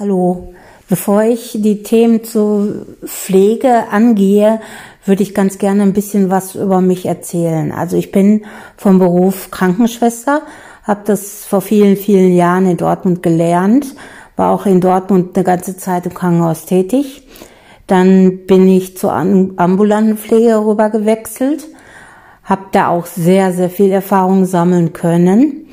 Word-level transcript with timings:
Hallo. 0.00 0.54
Bevor 0.88 1.24
ich 1.24 1.56
die 1.60 1.82
Themen 1.82 2.22
zur 2.22 2.86
Pflege 3.04 3.88
angehe, 3.90 4.60
würde 5.04 5.24
ich 5.24 5.34
ganz 5.34 5.58
gerne 5.58 5.82
ein 5.82 5.92
bisschen 5.92 6.30
was 6.30 6.54
über 6.54 6.80
mich 6.80 7.06
erzählen. 7.06 7.72
Also 7.72 7.96
ich 7.96 8.12
bin 8.12 8.44
vom 8.76 9.00
Beruf 9.00 9.50
Krankenschwester, 9.50 10.42
habe 10.84 11.00
das 11.04 11.44
vor 11.44 11.62
vielen, 11.62 11.96
vielen 11.96 12.32
Jahren 12.36 12.70
in 12.70 12.76
Dortmund 12.76 13.24
gelernt, 13.24 13.96
war 14.36 14.52
auch 14.52 14.66
in 14.66 14.80
Dortmund 14.80 15.36
eine 15.36 15.42
ganze 15.42 15.76
Zeit 15.76 16.06
im 16.06 16.14
Krankenhaus 16.14 16.64
tätig. 16.64 17.26
Dann 17.88 18.46
bin 18.46 18.68
ich 18.68 18.96
zur 18.96 19.12
ambulanten 19.12 20.16
Pflege 20.16 20.64
rüber 20.64 20.90
gewechselt, 20.90 21.66
habe 22.44 22.66
da 22.70 22.90
auch 22.90 23.06
sehr, 23.06 23.52
sehr 23.52 23.68
viel 23.68 23.90
Erfahrung 23.90 24.44
sammeln 24.44 24.92
können 24.92 25.66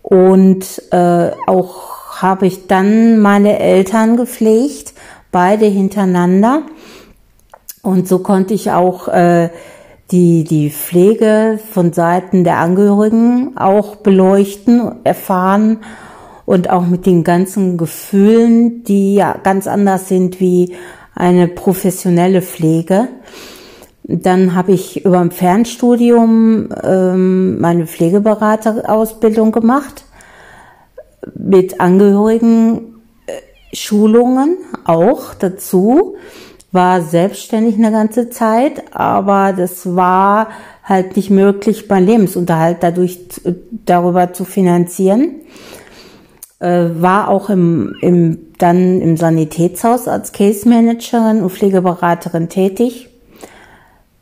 und 0.00 0.82
äh, 0.90 1.32
auch 1.46 2.01
habe 2.22 2.46
ich 2.46 2.68
dann 2.68 3.18
meine 3.18 3.58
Eltern 3.58 4.16
gepflegt, 4.16 4.94
beide 5.32 5.66
hintereinander. 5.66 6.62
Und 7.82 8.06
so 8.06 8.20
konnte 8.20 8.54
ich 8.54 8.70
auch 8.70 9.08
äh, 9.08 9.50
die, 10.12 10.44
die 10.44 10.70
Pflege 10.70 11.58
von 11.72 11.92
Seiten 11.92 12.44
der 12.44 12.58
Angehörigen 12.58 13.56
auch 13.56 13.96
beleuchten, 13.96 15.04
erfahren 15.04 15.78
und 16.46 16.70
auch 16.70 16.86
mit 16.86 17.06
den 17.06 17.24
ganzen 17.24 17.76
Gefühlen, 17.76 18.84
die 18.84 19.16
ja 19.16 19.36
ganz 19.42 19.66
anders 19.66 20.08
sind 20.08 20.38
wie 20.38 20.76
eine 21.16 21.48
professionelle 21.48 22.40
Pflege. 22.40 23.08
Dann 24.04 24.54
habe 24.54 24.72
ich 24.72 25.04
über 25.04 25.18
ein 25.18 25.30
Fernstudium 25.32 26.68
ähm, 26.82 27.60
meine 27.60 27.86
Pflegeberaterausbildung 27.86 29.50
gemacht 29.50 30.04
mit 31.52 31.80
Angehörigen 31.80 33.02
äh, 33.26 33.76
Schulungen 33.76 34.56
auch 34.86 35.34
dazu, 35.34 36.16
war 36.72 37.02
selbstständig 37.02 37.74
eine 37.74 37.92
ganze 37.92 38.30
Zeit, 38.30 38.82
aber 38.96 39.52
das 39.52 39.94
war 39.94 40.48
halt 40.82 41.14
nicht 41.16 41.28
möglich, 41.28 41.90
meinen 41.90 42.06
Lebensunterhalt 42.06 42.78
dadurch 42.80 43.20
darüber 43.84 44.32
zu 44.32 44.46
finanzieren. 44.46 45.42
Äh, 46.58 46.88
war 46.94 47.28
auch 47.28 47.50
im, 47.50 47.96
im, 48.00 48.38
dann 48.56 49.02
im 49.02 49.18
Sanitätshaus 49.18 50.08
als 50.08 50.32
Case 50.32 50.66
Managerin 50.66 51.42
und 51.42 51.50
Pflegeberaterin 51.50 52.48
tätig. 52.48 53.10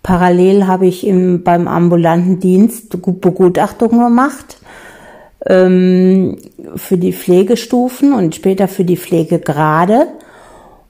Parallel 0.03 0.67
habe 0.67 0.87
ich 0.89 1.07
im, 1.07 1.45
beim 1.45 1.69
ambulanten 1.69 2.41
Dienst 2.41 2.91
Begutachtungen 2.91 4.01
gemacht 4.01 4.57
ähm, 5.47 6.39
für 6.77 6.99
die 6.99 7.13
Pflegestufen 7.13 8.13
und 8.13 8.35
später 8.35 8.69
für 8.69 8.85
die 8.85 8.97
Pflegegrade. 8.97 10.09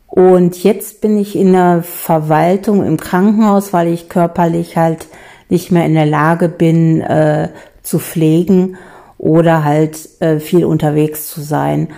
Und 0.07 0.63
jetzt 0.65 1.01
bin 1.01 1.19
ich 1.19 1.37
in 1.37 1.53
der 1.53 1.83
Verwaltung 1.83 2.85
im 2.85 2.97
Krankenhaus, 2.97 3.73
weil 3.73 3.89
ich 3.89 4.09
körperlich 4.09 4.77
halt 4.77 5.07
nicht 5.49 5.71
mehr 5.71 5.87
in 5.87 5.95
der 5.95 6.07
Lage 6.07 6.49
bin 6.49 7.01
äh, 7.01 7.49
zu 7.83 7.99
pflegen 7.99 8.77
oder 9.19 9.65
halt 9.65 9.99
äh, 10.21 10.41
viel 10.41 10.65
unterwegs 10.65 11.29
zu 11.29 11.43
sein. 11.43 11.89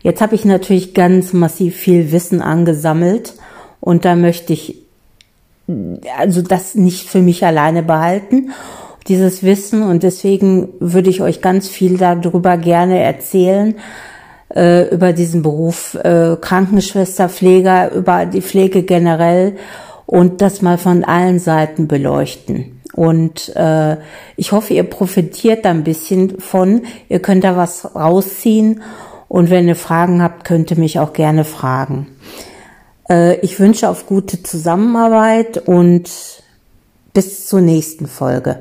Jetzt 0.00 0.20
habe 0.22 0.34
ich 0.34 0.44
natürlich 0.44 0.94
ganz 0.94 1.32
massiv 1.32 1.76
viel 1.76 2.12
Wissen 2.12 2.40
angesammelt 2.40 3.34
und 3.80 4.04
da 4.04 4.14
möchte 4.14 4.52
ich 4.52 4.82
also 6.16 6.40
das 6.40 6.74
nicht 6.74 7.08
für 7.08 7.20
mich 7.20 7.44
alleine 7.44 7.82
behalten 7.82 8.52
dieses 9.08 9.42
Wissen 9.42 9.82
und 9.82 10.02
deswegen 10.02 10.68
würde 10.80 11.10
ich 11.10 11.22
euch 11.22 11.40
ganz 11.40 11.68
viel 11.68 11.96
darüber 11.96 12.56
gerne 12.56 13.00
erzählen, 13.02 13.74
äh, 14.54 14.88
über 14.94 15.12
diesen 15.12 15.42
Beruf 15.42 15.94
äh, 15.94 16.36
Krankenschwester, 16.40 17.28
Pfleger, 17.28 17.92
über 17.92 18.26
die 18.26 18.42
Pflege 18.42 18.82
generell 18.82 19.56
und 20.06 20.40
das 20.40 20.62
mal 20.62 20.78
von 20.78 21.04
allen 21.04 21.38
Seiten 21.38 21.88
beleuchten. 21.88 22.80
Und 22.94 23.54
äh, 23.54 23.96
ich 24.36 24.52
hoffe, 24.52 24.74
ihr 24.74 24.84
profitiert 24.84 25.64
da 25.64 25.70
ein 25.70 25.84
bisschen 25.84 26.40
von. 26.40 26.82
Ihr 27.08 27.20
könnt 27.20 27.44
da 27.44 27.56
was 27.56 27.94
rausziehen 27.94 28.82
und 29.28 29.50
wenn 29.50 29.68
ihr 29.68 29.76
Fragen 29.76 30.22
habt, 30.22 30.44
könnt 30.44 30.70
ihr 30.70 30.78
mich 30.78 30.98
auch 30.98 31.12
gerne 31.12 31.44
fragen. 31.44 32.08
Äh, 33.08 33.36
ich 33.40 33.60
wünsche 33.60 33.88
auf 33.88 34.06
gute 34.06 34.42
Zusammenarbeit 34.42 35.58
und 35.68 36.10
bis 37.12 37.46
zur 37.46 37.60
nächsten 37.60 38.06
Folge. 38.06 38.60